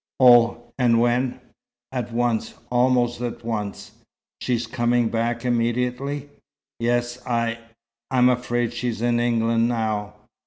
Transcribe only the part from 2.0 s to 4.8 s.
once. Almost at once." "She's